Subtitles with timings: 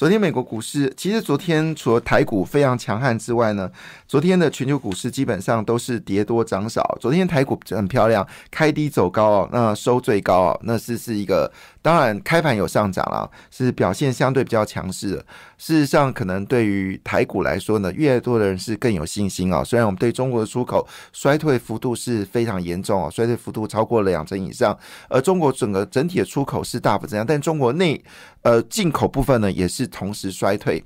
[0.00, 3.70] 昨天美国股市，其实昨天除了台股非常强悍之外呢，
[4.08, 6.96] 昨天的全球股市基本上都是跌多涨少。
[6.98, 15.26] 昨天台股很漂亮，开低走高哦，那收最高哦，那是是一个，当然开盘有上涨了，是表现相对比较强势的。
[15.58, 19.62] 事实上，可能对于台股来说呢，越来越多的人是更有信心啊。
[19.62, 24.74] 虽然我们对中国的出口衰退幅度是非常严重啊，衰退幅度超过了两成以上，
[25.10, 28.02] 而中国整个整体的出口是大幅增加，但中国内
[28.42, 29.86] 呃进口部分呢也是。
[29.86, 30.82] 同时衰退。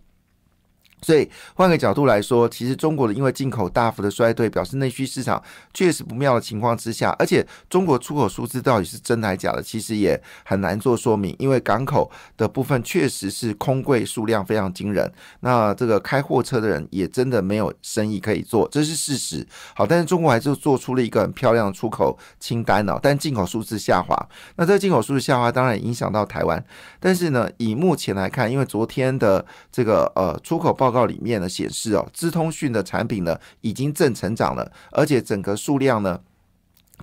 [1.05, 5.43] 所以换个角度来说，其实中国的因为进口大幅的衰退，表示内需市场
[5.75, 19.47] 确实不妙的情况之下，而且中国出口数字到底是真的还是假的，其实也很难做说明，因为港口的部分确实是空柜数量非常惊人，那这个开货车的人也真的没有生意可以做，这是事实。
[19.75, 24.17] 好，但是中国还是做出了一个很漂亮的出口清单哦，但进口数字下滑，
[24.57, 26.65] 那这进口数字下滑当然影响到台湾，
[26.99, 36.21] 但是呢，以目前来看，因为昨天的这个呃出口报告里面呢显示哦，资通讯的产品呢已经正成长了，而且整个数量呢。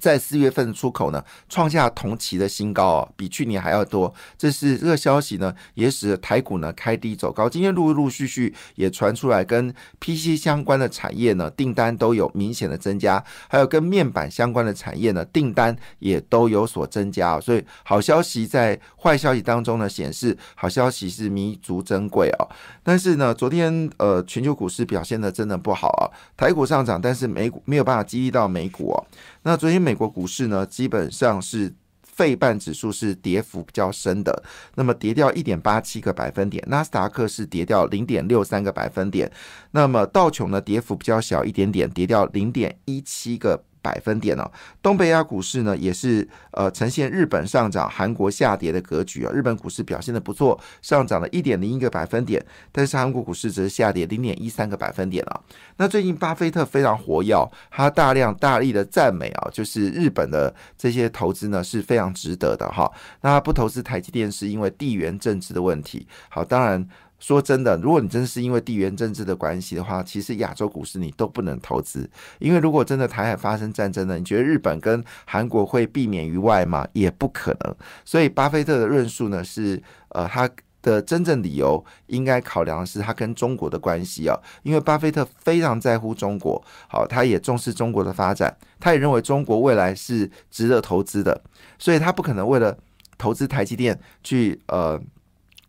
[0.01, 4.11] 在四月份出口呢，创下同期的新高哦，比去年还要多。
[4.35, 7.47] 这是这个消息呢，也使得台股呢开低走高。
[7.47, 17.39] 今天陆陆续续也传出来，跟 PC 相关的产业呢订单都有明显的增加，还有跟面板相关的产业呢订单也都有所增加。
[17.39, 22.49] 所以好消息在坏消息当中呢显示，好消息是弥足珍贵哦。
[22.81, 29.05] 但是呢，昨天呃全球股市表现的真的不好啊，台股上涨，但是美股没有办法激励到美股哦。
[29.43, 34.43] 那昨天美国股市呢，基本上是费半指数是跌幅比较深的，
[34.75, 39.31] 那么跌掉一点八七个百分点，纳斯达克是跌掉零点六三个百分点，
[39.71, 43.63] 那么道琼呢跌幅比较小一点点，跌掉零点一七个。
[43.81, 44.49] 百分点哦，
[44.81, 49.31] 东北亚股市呢也是呃呈现日本上涨、韩国下跌的格局啊。
[49.31, 55.41] 日本股市表现的不错，上涨了一点零一个百分点，但是韩国股市则是下跌零点一三个百分点啊。
[55.77, 62.91] 那最近巴菲特非常活跃，他大量大力的赞美啊，就是日本的这些投资呢是非常值得的哈。
[63.21, 66.07] 那不投资台积电是因为地缘政治的问题。
[66.29, 66.87] 好，当然。
[67.21, 72.09] 说真的，如果你真的是因为地缘政治的关系的话，其实亚洲股市你都不能投资，
[72.39, 76.85] 因为如果真的台海发生战争呢，你觉得日本跟韩国会避免于外吗？
[76.93, 77.75] 也不可能。
[78.03, 80.49] 所以巴菲特的论述呢，是呃他
[80.81, 86.59] 的真正理由应该考量的是他跟中国的关系啊，因为巴菲特非常在乎中国，
[86.89, 91.39] 好，他也重视中国的发展，他也认为中国未来是值得投资的，
[91.77, 92.75] 所以他不可能为了
[93.19, 94.99] 投资台积电去呃。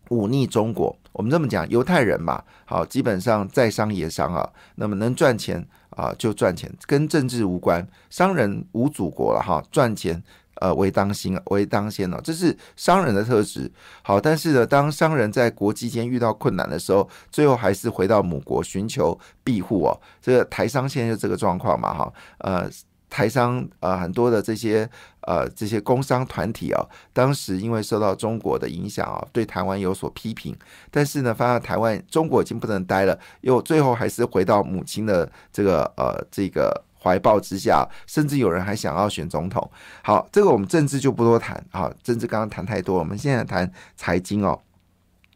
[0.08, 10.23] 忤逆中国，我们这么讲，犹太人嘛，好，基本上在商言商啊，那么能赚钱啊就赚钱，跟政治无关，商人无祖国了哈，赚钱
[10.56, 13.71] 呃为当心为当先了，这是商人的特质。
[14.03, 20.00] 好，但是呢，当商人在国际间遇到困难的时候，最后还是回到母国寻求庇护哦。
[20.21, 22.71] 这个台商现在就这个状况嘛，哈，呃。
[23.12, 24.89] 台商呃很多的这些
[25.21, 30.56] 呃这些工商团体啊，当时因为受到中国的影响啊，对台湾有所批评，
[30.91, 39.71] 但是呢，发现台湾中国已经不能待了，又最后还是回到母亲的这个呃这个怀抱之下，甚至有人还想要选总统。
[40.03, 44.59] 好，这个我们政治就不多谈啊，政治刚刚谈太多，我们现在谈财经哦。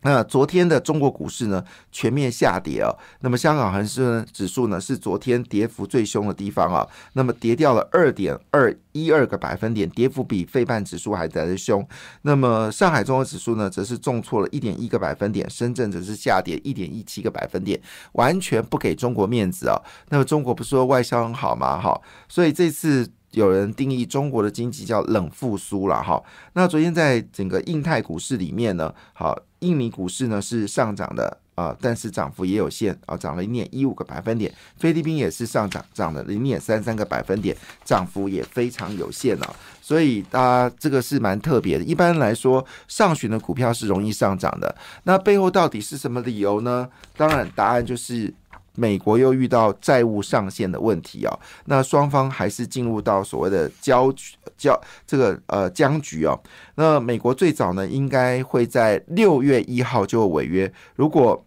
[0.07, 2.95] 那昨天的中国股市呢，全面下跌啊。
[3.23, 6.87] 那么香港恒生指数呢，是昨天跌幅最凶的地方啊。
[7.15, 11.85] 那么跌掉了二点二一二个百分点，跌幅比费半指数还来的凶。
[12.23, 17.81] 那么上海综合指数呢，则是重挫了一点一个百分点，深圳则是下跌一点一七个百分点，
[18.13, 19.77] 完全不给中国面子啊。
[20.11, 21.81] 那么中国不是说外销很好吗？
[21.81, 23.11] 哈，所以这次。
[23.37, 26.23] 有人定义中国的经济叫冷复苏了哈。
[26.55, 34.51] 那昨天在整个印太股市里面呢，好，印尼股市呢是上涨的啊，但是涨幅也有限啊，涨了零点一五个百分点。
[34.79, 39.55] 菲律宾也是上涨，涨了零点三三个百分点，涨幅也非常有限啊。
[39.83, 41.85] 所以大家这个是蛮特别的。
[41.85, 44.75] 一般来说，上旬的股票是容易上涨的。
[45.03, 46.89] 那背后到底是什么理由呢？
[47.19, 48.33] 当然，答案就是。
[48.77, 54.13] 美国又遇到债务上限的问题啊，那双方还是进入到所谓的交
[54.57, 56.39] 交这个呃僵局啊。
[56.77, 60.73] 那美国最早呢，应该会在六月一号就违约。
[60.95, 61.45] 如果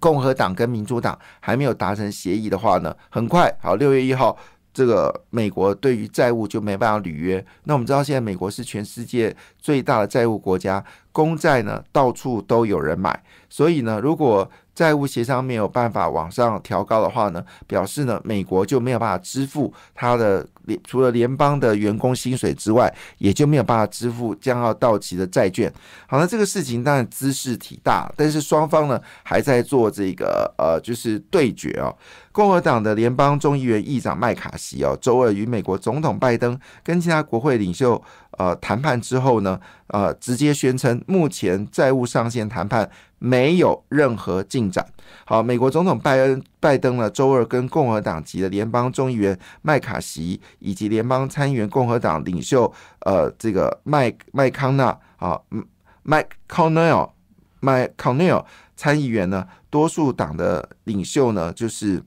[0.00, 4.36] 共和党跟民主党还没有达成协议的话呢，很快好六月一号
[4.74, 7.42] 这个美国对于债务就没办法履约。
[7.64, 13.24] 那我们知道，现在美国是全世界最大的债务国家，公债呢到处都有人买。
[13.48, 25.72] 所以呢，如果债务协商没有办法往上调高的话呢，表示呢，美国就没有办法支付它的联除了联邦的员工薪水之外，也就没有办法支付将要到期的债券。
[26.06, 31.96] 好，那这个事情当然姿势体大，但是双方呢还在做这个呃，就是对决哦。
[32.30, 38.00] 共和党的联邦众议员议长麦卡锡哦，周二与美国总统拜登跟其他国会领袖
[38.32, 44.86] 呃谈判之后呢，呃，直接宣称目前债务上限谈判没有任何进展。
[45.24, 55.40] 好，美国总统拜恩拜登呢，周二跟共和党籍的联邦众议员麦卡锡以及联邦参议员共和党领袖呃这个麦麦康纳啊，
[56.02, 57.08] 麦康奈尔
[57.60, 58.44] 麦康奈尔
[58.76, 62.02] 参议员呢，多数党的领袖呢就是。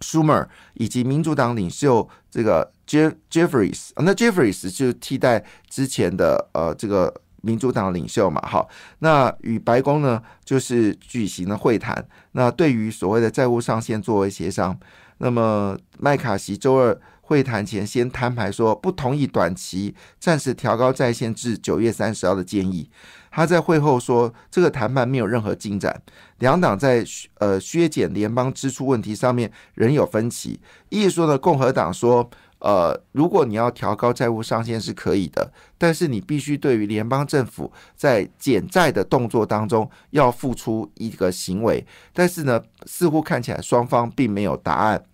[0.00, 7.12] Schumer 以及民主党领袖这个 Jeff Jeffries，那 Jeffries 就替代之前的呃这个
[7.48, 8.68] 民主党领袖嘛，好，
[8.98, 14.78] 那与白宫呢就是举行了会谈，那对于所谓的债务上限作为协商，
[15.18, 17.00] 那么麦卡锡周二。
[17.28, 22.88] 会谈前先摊牌说不同意短期暂时调高在线至九月三十号的建议。
[23.38, 26.02] 他在会后说，这个谈判没有任何进展，
[26.40, 27.04] 两党在
[27.34, 30.58] 呃削减联邦支出问题上面仍有分歧。
[30.88, 41.86] 意思说呢，共和党说，呃，如果你要调高债务上限是可以的，但是你必须对于联邦政府在减债的动作当中要付出一个行为。
[42.12, 45.04] 但是呢，似乎看起来双方并没有答案。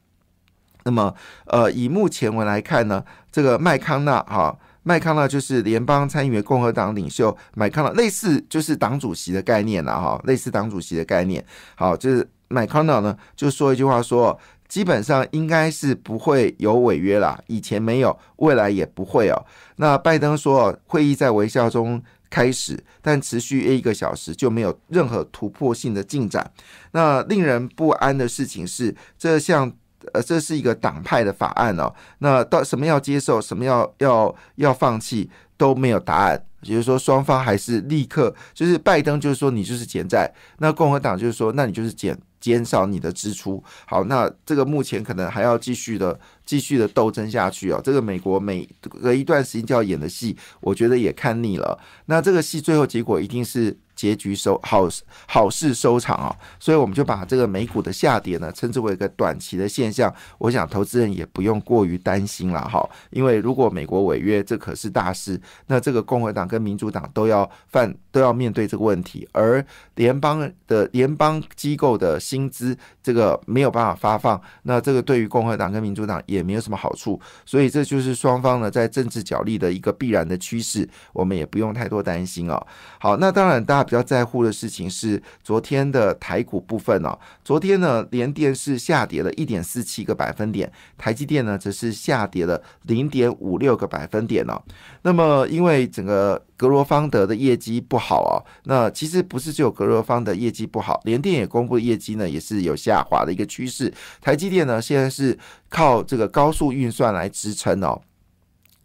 [0.85, 11.45] 那么，呃，以目前文来看呢，这个麦康纳哈，麦康纳就是联邦参议员共和党领袖麦康纳，类似就是党主席的概念了哈，类似党主席的概念。
[11.75, 14.39] 好，就是麦康纳呢，就说一句话说，
[14.69, 19.47] 基本上应该是不会有违约啦，以前没有，未来也不会哦。
[19.77, 26.51] 那拜登说，会议在微笑中开始，但持续约一个小时就没有任何突破性的进展。
[26.93, 29.73] 那令人不安的事情是，这项。
[30.13, 31.93] 呃，这是一个党派的法案哦。
[32.19, 36.45] 那到什么要接受，什么要要要放弃，都没有答案。
[36.63, 43.63] 也就是说，双方还是立刻，就是拜登就是说你就是减债，那共和党就是说那你就是减减少你的支出。
[43.87, 47.81] 好，那这个目前可能还要继续的继续的斗争下去哦。
[47.85, 51.79] 这个美国每隔一段时间就要演的戏，我觉得也看腻了。
[52.07, 53.77] 那这个戏最后结果一定是。
[53.95, 54.89] 结局收好
[55.27, 60.13] 好事收场啊，所以我们就把这个美股的下跌呢称之为一个短期的现象。
[60.39, 69.65] 我想投资人也不用过于担心了哈，因为如果美国违约，这可是大事，那这个共和党跟民主党都要犯都要面对这个问题，而
[69.95, 82.67] 联邦的联邦机构的薪资这个没有办法发放，那这个对于共和党跟民主党也没有什么好处，所以这就是双方呢在政治角力的一个必然的趋势，我们也不用太多担心哦。
[82.99, 83.84] 好，那当然大。
[83.85, 87.17] 比较在乎的事情是昨天的台股部分哦。
[87.45, 94.61] 昨天呢，联电是下跌了一点四七个百分点，台积电呢则是下跌了零点五六个百分点哦。
[95.03, 103.93] 那么，因为整个格罗方德的业绩不好啊，那其实不是只有格罗方的业绩不好，联电也公布业绩呢也是有下滑的一个趋势。
[104.21, 105.39] 台积电呢现在是
[105.69, 108.01] 靠这个高速运算来支撑哦。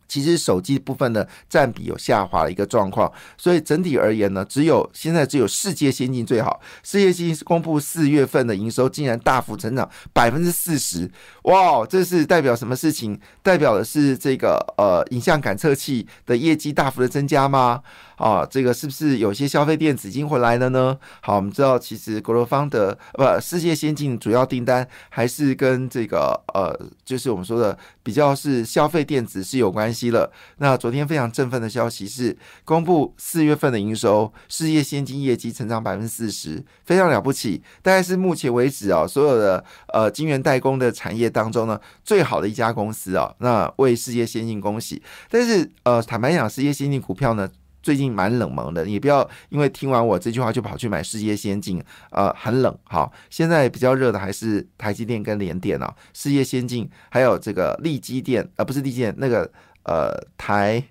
[0.09, 6.59] 其实手机部分的占比有下滑的一个状况，所以整体而言呢，只有现在只有世界先进最好。
[6.83, 11.09] 世界先进公布四月份的营收竟然大幅成长百分之四十，
[11.43, 13.17] 哇，这是代表什么事情？
[13.43, 17.81] 代表的是这个呃影像感测器的业绩大幅的增加吗？
[18.19, 20.97] 啊，这个是不是有些消费电子已经回来了呢？
[21.21, 30.31] 好，我们知道其实国罗方的不世界先进主要订单还是跟这个呃，就是我们说的比较是消费电子是有关系了。
[30.57, 43.33] 那昨天非常振奋的消息是公布四月份的营收，世界先进业绩成长百分之四十，非常了不起，大概是目前为止啊所有的呃晶圆代工的产业当中呢最好的一家公司啊。
[43.39, 47.49] 那为世界先进恭喜，但是呃坦白讲，世界先进股票呢。
[47.89, 52.77] 最近蛮冷门的，你不要因为听完我这句话就跑去买世界先进，呃，很冷。
[52.83, 59.51] 哈，现在比较热的还是台积电跟联电啊，世界先进还有这个利基电，呃，不是利基电，那个
[59.85, 60.83] 呃台，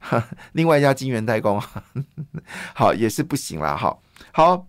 [0.52, 1.62] 另外一家晶圆代工，
[2.74, 3.76] 好也是不行啦。
[3.76, 3.94] 哈，
[4.32, 4.66] 好，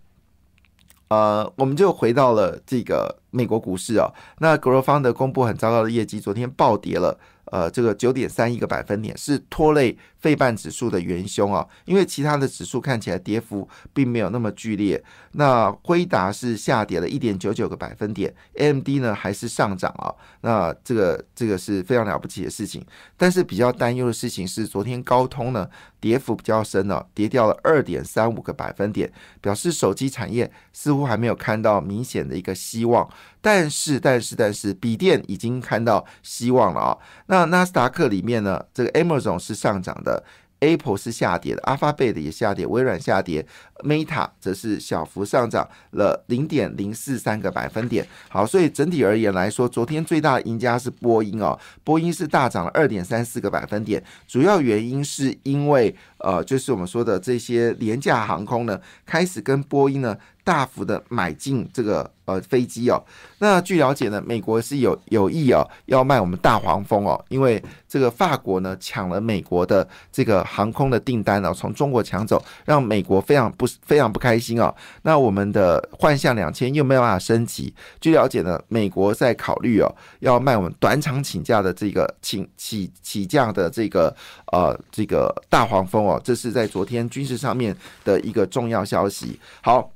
[1.07, 7.17] 呃，我们就回到了这个美国股市啊，那格罗方的公布很糟糕的业绩，昨天暴跌了。
[7.51, 11.67] 呃这个九点三一个百分点，是拖累费半指数的元凶啊。
[11.85, 15.03] 因为其他的指数看起来跌幅并没有那么剧烈。
[15.33, 20.13] 那辉达是下跌了一点九九个百分点，AMD 呢还是上涨啊。
[20.41, 22.85] 那这个这个是非常了不起的事情。
[23.15, 29.11] 但是比较担忧的事情是，昨天高通呢跌幅比较深了，跌掉了二点三五个百分点，
[29.41, 33.09] 表示手机产业似乎还没有看到明显的一个希望。
[33.41, 36.97] 但是，但是，但是，笔电已经看到希望了啊！
[37.27, 40.23] 那纳斯达克里面呢，这个 Amazon 是上涨的。
[40.59, 43.45] Apple 是下跌的，Alphabet 也下跌，微软下跌
[43.83, 48.07] ，Meta 则是小幅上涨了零点零四三个百分点。
[48.29, 60.17] 好，所以整体而言来说，昨天最大的赢家是波音哦，波音是大涨了二点三四个百分点，主要原因是因为呃，就是我们说的这些廉价航空呢，开始跟波音呢。
[60.47, 63.03] 大幅的买进这个呃飞机哦，
[63.39, 74.73] 那据了解呢，美国是有有意哦要卖我们大黄蜂哦，因为这个法国呢抢了美国的这个航空的订单哦，从中国抢走，让美国非常不非常不开心哦。
[75.01, 84.15] 那我们的幻象两千又没有办法升级，据了解呢，美国在考虑哦要卖我们短场请假的这个请起起降的这个
[84.53, 87.75] 呃这个大黄蜂哦，这是在昨天军事上面
[88.05, 89.37] 的一个重要消息。
[89.61, 89.91] 好。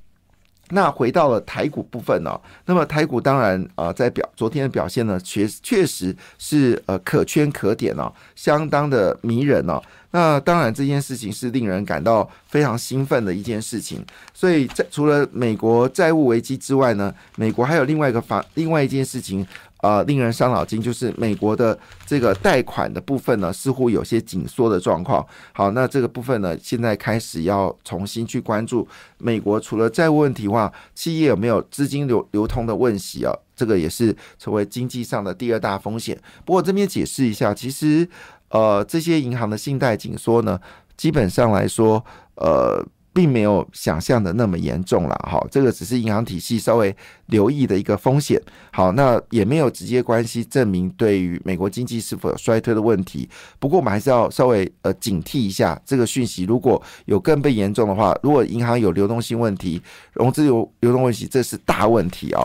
[0.72, 2.40] 那回到了台股部分呢？
[2.66, 9.82] 那么台股当然啊，在表昨天的表现呢，确确实是呃可圈可点哦，相当的迷人哦。
[10.12, 14.06] 那当然这件事情是令人感到非常兴奋的一件事情。
[14.34, 19.46] 所以在除了美国债务危机之外呢，美国还有另外一个法另外一件事情。
[19.82, 21.75] 呃，令人伤脑筋，就是美国的
[22.06, 25.25] 这个贷款的部分呢，似乎有些紧缩的状况。
[25.53, 28.88] 好，那这个部分呢，现在开始要重新去关注
[29.18, 33.34] 美国除了债务问题话，企业有没有资金流流通的问题啊？
[33.56, 36.15] 这个也是成为经济上的第二大风险。
[36.46, 38.08] 不过这边解释一下，其实
[38.51, 40.60] 呃，这些银行的信贷紧缩呢，
[40.96, 42.05] 基本上来说，
[42.36, 42.86] 呃。
[43.13, 48.41] 并没有想象的那么严重了，哈，这个只是银行体系稍微留意的一个风险。
[48.72, 53.29] 好，那也没有直接关系证明对于美国经济是否有衰退的问题。
[53.60, 59.81] 不过我们还是要稍微呃警惕一下这个讯息，如果有更被严重的话，如果银行有流动性问题、
[60.13, 62.41] 融资流流动问题，这是大问题啊。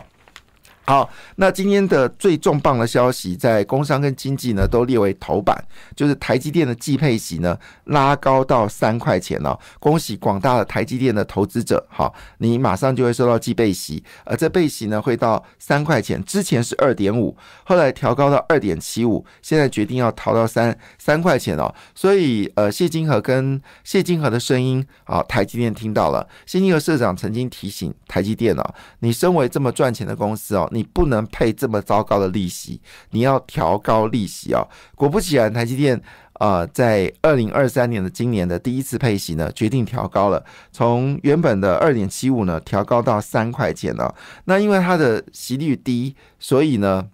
[0.88, 5.56] 好，那今天的最重磅的消息，在工商跟经济呢都列为头版，
[5.96, 9.58] 就是台积电的季配息呢拉高到三块钱哦。
[9.80, 21.74] 恭喜广大的台积电的投资者，好，你马上就会收到季配息，而这配息呢会到三块钱，之前是二点五，后来调高到二点七五，现在决定要逃到三三块钱哦。
[21.96, 26.28] 所以，呃，谢金河跟谢金河的声音，啊，台积电听到了。
[26.46, 30.70] 谢金河社长曾经提醒台积电哦，你身为这么赚钱的公司哦。
[30.76, 32.80] 你不能配这么糟糕的利息，
[33.10, 34.62] 你要调高利息啊！
[34.94, 36.00] 果不其然，台积电
[36.34, 44.14] 呃，在二零二三年的今年的第一次配息呢，决定调高了，从原本的二点七五呢，调高到三块钱了。
[44.44, 47.08] 那因为它的息率低，所以呢，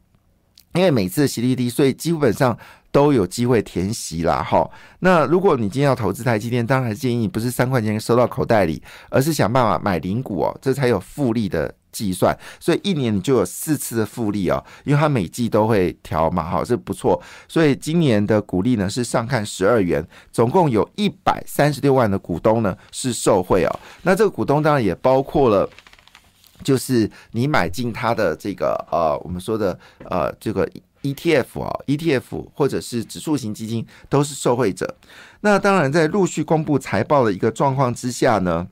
[0.75, 2.59] 因为每次息率低，所以基本上
[2.90, 4.42] 都有机会填息啦。
[4.42, 11.73] 哈，那如果你今天要投资台积电，当然建议你不是三块钱收到口袋里，而是想办法买零股哦，这才有复利的。
[11.92, 17.22] 计算，所以一年你就有四次的复利啊，因为它每季都会调嘛，好，这不错。
[17.46, 23.80] 所以今年的股利呢是上看十二元，总共有一百三十六万的股东呢是受惠啊。
[24.02, 25.68] 那这个股东当然也包括了，
[26.64, 30.66] 就是你买进它的这个呃，我们说的呃这个
[31.02, 34.96] ETF 啊，ETF 或者是指数型基金都是受惠者。
[35.42, 38.66] 那当然在陆续公布财报的一个状况之下呢。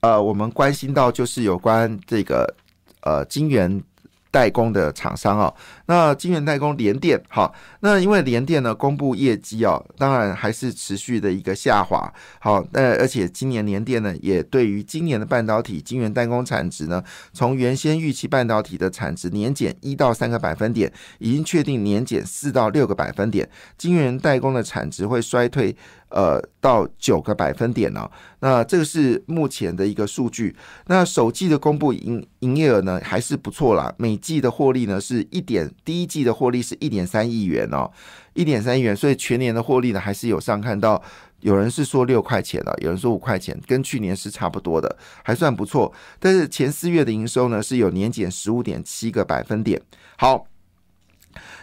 [0.00, 2.54] 呃，我们关心到就是有关这个
[3.00, 3.82] 呃晶圆
[4.30, 5.54] 代工的厂商哦，
[5.86, 17.02] 那金源代工联电，好，那因为联电呢公布业绩哦，当然还是持续的一个下滑，好，那而且今年联电呢也对于今年的半导体金源代工产值呢，
[17.32, 25.76] 从原先预期半导体的产值年减一到三个百分点，已经确定年减四到六个百分点，金源代工的产值会衰退。
[26.08, 28.08] 呃，到九个百分点呢。
[28.38, 30.54] 那这个是目前的一个数据。
[30.86, 33.92] 那首季的公布营营业额呢，还是不错啦。
[33.98, 37.90] 每季的获利呢，是一点，第一季的获利是一点三亿元哦，
[38.34, 38.96] 一点三亿元。
[38.96, 41.02] 所以全年的获利呢，还是有上看到，
[41.40, 45.92] 有人是说六块钱了，有人说五块钱，跟去年是差不多的，还算不错。
[46.18, 49.80] 但是前四月的营收呢，是有年减十五点七个百分点。
[50.16, 50.46] 好。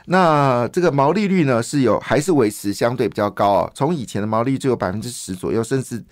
[0.06, 3.72] 那这个毛利率呢是有还是维持相对比较高啊？
[3.74, 6.04] 从以前的毛利率只有百分之十左右，甚至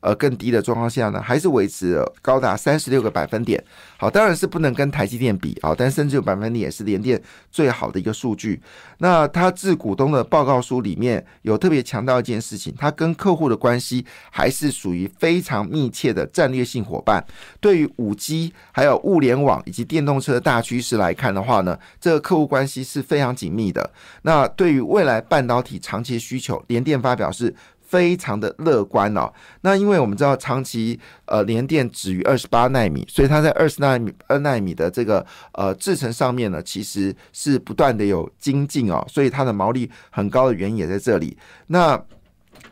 [0.00, 3.62] 呃更低的状况下呢，还是维持了高达三十六个百分点。
[3.96, 8.60] 好，当然是不能跟台积电比啊，但甚至有百分点也是联电最好的一个数据。
[8.98, 17.24] 那他致股东的报告书里面有特别强调一件事情，他跟客户的关系还是属于非常密切的战略性伙伴。
[17.60, 23.90] 对于五 G 还有物联网以及电动车大趋势来看的话呢，这个客户关系是非常紧密的。
[24.22, 27.54] 那对于未来半导体长期需求，联电发表是。
[27.90, 29.32] 非常的乐观哦。
[29.62, 41.36] 那因为我们知道长期呃联电止于二十八纳米，所以它在二十纳米二纳米的这个呃制程上面呢，其实是不断的有精进哦，所以它的毛利很高的原因也在这里。
[41.66, 42.00] 那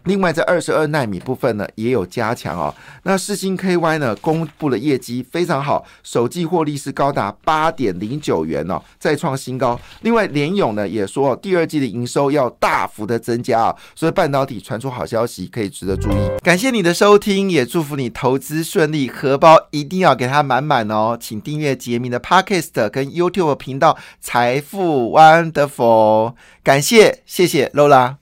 [0.09, 2.75] 另外，在二十二纳米部分呢，也有加强哦。
[3.03, 9.79] 那世星 KY 呢，公布了业绩非常好，首季获利是高达八点零九元哦，再创新高。
[10.01, 16.15] 另外，联勇呢也说，第二季的营收要大幅的增加啊，所以半导体传出好消息，可以值得注意。
[16.43, 21.19] 感谢你的收听，也祝福你投资顺利，荷包一定要给它满满哦。
[21.21, 28.19] 请订阅杰明的 Podcast 跟 YouTube 频道财富 Wonderful，感谢，谢谢 Lola。